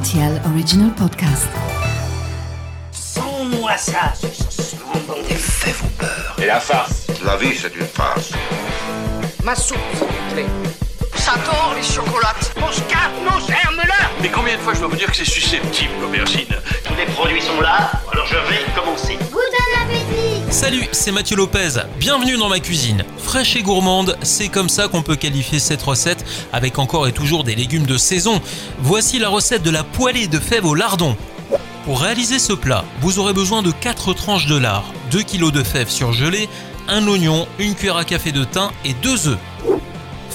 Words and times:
RTL 0.00 0.40
Original 0.54 0.90
Podcast. 0.94 1.48
Sans-moi 2.90 3.76
ça, 3.76 4.14
Des 5.28 5.34
faits 5.34 5.74
vos 5.76 5.88
peurs. 5.98 6.36
Et 6.38 6.46
la 6.46 6.58
farce 6.58 7.06
La 7.22 7.36
vie, 7.36 7.54
c'est 7.54 7.74
une 7.76 7.86
farce. 7.86 8.30
Ma 9.44 9.54
soupe, 9.54 9.76
s'il 9.92 10.06
vous 10.06 10.34
plaît. 10.34 10.46
J'adore 11.16 11.74
les 11.76 11.82
chocolates. 11.82 12.54
Mon 12.58 12.72
scarpe, 12.72 13.12
nos 13.24 13.40
germes-là 13.46 14.08
Mais 14.22 14.30
combien 14.30 14.56
de 14.56 14.60
fois 14.62 14.72
je 14.72 14.78
dois 14.80 14.88
vous 14.88 14.96
dire 14.96 15.10
que 15.10 15.16
c'est 15.16 15.24
susceptible, 15.24 15.92
l'aubergine? 16.00 16.46
Tous 16.84 16.94
les 16.94 17.06
produits 17.06 17.42
sont 17.42 17.60
là, 17.60 17.90
alors 18.10 18.26
je 18.26 18.36
vais 18.36 18.64
commencer. 18.74 19.18
Salut, 20.50 20.88
c'est 20.90 21.12
Mathieu 21.12 21.36
Lopez. 21.36 21.80
Bienvenue 21.98 22.36
dans 22.36 22.48
ma 22.48 22.58
cuisine. 22.58 23.04
Fraîche 23.18 23.54
et 23.54 23.62
gourmande, 23.62 24.18
c'est 24.22 24.48
comme 24.48 24.68
ça 24.68 24.88
qu'on 24.88 25.02
peut 25.02 25.14
qualifier 25.14 25.60
cette 25.60 25.80
recette 25.80 26.24
avec 26.52 26.80
encore 26.80 27.06
et 27.06 27.12
toujours 27.12 27.44
des 27.44 27.54
légumes 27.54 27.86
de 27.86 27.96
saison. 27.96 28.40
Voici 28.80 29.20
la 29.20 29.28
recette 29.28 29.62
de 29.62 29.70
la 29.70 29.84
poêlée 29.84 30.26
de 30.26 30.40
fèves 30.40 30.66
au 30.66 30.74
lardon. 30.74 31.16
Pour 31.84 32.00
réaliser 32.00 32.40
ce 32.40 32.52
plat, 32.52 32.84
vous 33.00 33.20
aurez 33.20 33.32
besoin 33.32 33.62
de 33.62 33.70
4 33.70 34.12
tranches 34.12 34.46
de 34.46 34.56
lard, 34.56 34.84
2 35.12 35.22
kg 35.22 35.52
de 35.52 35.62
fèves 35.62 35.88
surgelées, 35.88 36.48
un 36.88 37.06
oignon, 37.06 37.46
une 37.60 37.76
cuillère 37.76 37.96
à 37.96 38.04
café 38.04 38.32
de 38.32 38.42
thym 38.42 38.70
et 38.84 38.92
2 38.94 39.28
œufs. 39.28 39.38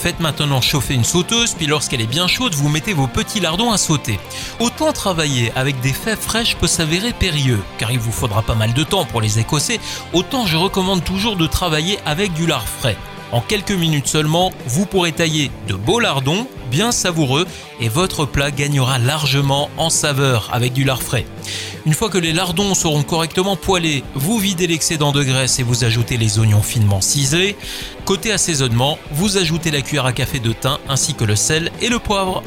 Faites 0.05 0.19
maintenant 0.19 0.61
chauffer 0.61 0.93
une 0.93 1.03
sauteuse, 1.03 1.55
puis 1.55 1.65
lorsqu'elle 1.65 1.99
est 1.99 2.05
bien 2.05 2.27
chaude, 2.27 2.53
vous 2.53 2.69
mettez 2.69 2.93
vos 2.93 3.07
petits 3.07 3.39
lardons 3.39 3.71
à 3.71 3.79
sauter. 3.79 4.19
Autant 4.59 4.93
travailler 4.93 5.51
avec 5.55 5.81
des 5.81 5.93
fèves 5.93 6.19
fraîches 6.19 6.55
peut 6.57 6.67
s'avérer 6.67 7.11
périlleux, 7.11 7.63
car 7.79 7.91
il 7.91 7.97
vous 7.97 8.11
faudra 8.11 8.43
pas 8.43 8.53
mal 8.53 8.75
de 8.75 8.83
temps 8.83 9.05
pour 9.05 9.19
les 9.19 9.39
écosser, 9.39 9.79
autant 10.13 10.45
je 10.45 10.57
recommande 10.57 11.03
toujours 11.03 11.37
de 11.37 11.47
travailler 11.47 11.97
avec 12.05 12.33
du 12.33 12.45
lard 12.45 12.67
frais. 12.67 12.97
En 13.31 13.41
quelques 13.41 13.71
minutes 13.71 14.07
seulement, 14.07 14.51
vous 14.67 14.85
pourrez 14.85 15.11
tailler 15.11 15.51
de 15.67 15.73
beaux 15.73 15.99
lardons, 15.99 16.47
bien 16.71 16.91
savoureux, 16.91 17.45
et 17.79 17.89
votre 17.89 18.25
plat 18.25 18.51
gagnera 18.51 18.99
largement 18.99 19.69
en 19.77 19.89
saveur 19.89 20.49
avec 20.53 20.73
du 20.73 20.83
lard 20.83 21.01
frais. 21.01 21.25
Une 21.85 21.93
fois 21.93 22.09
que 22.09 22.17
les 22.17 22.33
lardons 22.33 22.73
seront 22.73 23.03
correctement 23.03 23.55
poêlés, 23.55 24.03
vous 24.15 24.39
videz 24.39 24.67
l'excédent 24.67 25.11
de 25.11 25.23
graisse 25.23 25.59
et 25.59 25.63
vous 25.63 25.83
ajoutez 25.83 26.17
les 26.17 26.39
oignons 26.39 26.61
finement 26.61 27.01
ciselés. 27.01 27.55
Côté 28.05 28.31
assaisonnement, 28.31 28.97
vous 29.11 29.37
ajoutez 29.37 29.69
la 29.69 29.81
cuillère 29.81 30.05
à 30.05 30.13
café 30.13 30.39
de 30.39 30.51
thym 30.51 30.77
ainsi 30.89 31.13
que 31.13 31.25
le 31.25 31.35
sel 31.35 31.71
et 31.81 31.89
le 31.89 31.99
poivre. 31.99 32.41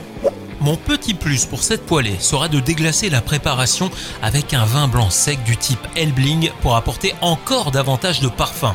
Mon 0.60 0.76
petit 0.76 1.14
plus 1.14 1.44
pour 1.44 1.62
cette 1.62 1.86
poêlée 1.86 2.16
sera 2.18 2.48
de 2.48 2.58
déglacer 2.58 3.10
la 3.10 3.20
préparation 3.20 3.90
avec 4.22 4.54
un 4.54 4.64
vin 4.64 4.88
blanc 4.88 5.10
sec 5.10 5.42
du 5.44 5.56
type 5.56 5.86
Elbling 5.94 6.50
pour 6.60 6.74
apporter 6.74 7.14
encore 7.20 7.70
davantage 7.70 8.18
de 8.20 8.28
parfum. 8.28 8.74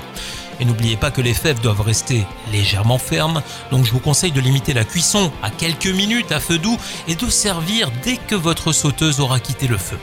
Et 0.63 0.65
n'oubliez 0.65 0.95
pas 0.95 1.11
que 1.11 1.19
les 1.19 1.33
fèves 1.33 1.59
doivent 1.59 1.81
rester 1.81 2.25
légèrement 2.53 2.97
fermes, 2.97 3.41
donc 3.69 3.83
je 3.83 3.91
vous 3.91 3.99
conseille 3.99 4.31
de 4.31 4.39
limiter 4.39 4.73
la 4.73 4.85
cuisson 4.85 5.29
à 5.41 5.49
quelques 5.49 5.87
minutes 5.87 6.31
à 6.31 6.39
feu 6.39 6.57
doux 6.57 6.77
et 7.09 7.15
de 7.15 7.29
servir 7.29 7.91
dès 8.01 8.15
que 8.15 8.33
votre 8.33 8.71
sauteuse 8.71 9.19
aura 9.19 9.41
quitté 9.41 9.67
le 9.67 9.77
feu. 9.77 9.97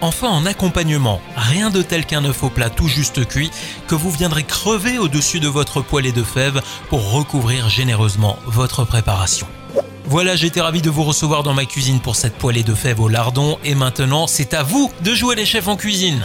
Enfin, 0.00 0.28
en 0.30 0.46
accompagnement, 0.46 1.20
rien 1.36 1.68
de 1.68 1.82
tel 1.82 2.06
qu'un 2.06 2.24
œuf 2.24 2.42
au 2.42 2.48
plat 2.48 2.70
tout 2.70 2.88
juste 2.88 3.26
cuit 3.28 3.50
que 3.88 3.94
vous 3.94 4.10
viendrez 4.10 4.44
crever 4.44 4.96
au-dessus 4.96 5.38
de 5.38 5.48
votre 5.48 5.82
poêlée 5.82 6.12
de 6.12 6.22
fèves 6.22 6.62
pour 6.88 7.12
recouvrir 7.12 7.68
généreusement 7.68 8.38
votre 8.46 8.84
préparation. 8.84 9.46
Voilà, 10.06 10.34
j'étais 10.34 10.62
ravi 10.62 10.80
de 10.80 10.88
vous 10.88 11.04
recevoir 11.04 11.42
dans 11.42 11.52
ma 11.52 11.66
cuisine 11.66 12.00
pour 12.00 12.16
cette 12.16 12.38
poêlée 12.38 12.62
de 12.62 12.74
fèves 12.74 13.00
au 13.00 13.08
lardon 13.08 13.58
et 13.64 13.74
maintenant 13.74 14.26
c'est 14.26 14.54
à 14.54 14.62
vous 14.62 14.90
de 15.02 15.14
jouer 15.14 15.34
les 15.34 15.44
chefs 15.44 15.68
en 15.68 15.76
cuisine. 15.76 16.22